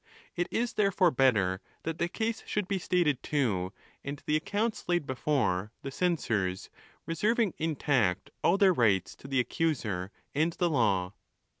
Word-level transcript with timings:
It 0.35 0.47
is 0.49 0.73
therefore 0.73 1.11
better, 1.11 1.61
that 1.83 1.99
the 1.99 2.07
case 2.09 2.41
should 2.47 2.67
be 2.67 2.79
stated 2.79 3.21
to, 3.21 3.71
and 4.03 4.19
the 4.25 4.35
accounts 4.35 4.89
laid 4.89 5.05
before, 5.05 5.73
the 5.83 5.91
censors, 5.91 6.71
reserving 7.05 7.53
intact 7.59 8.31
all 8.43 8.57
their 8.57 8.73
rights 8.73 9.15
to 9.17 9.27
the 9.27 9.39
accuser 9.39 10.09
and 10.33 10.53
the 10.53 10.71
law. 10.71 11.13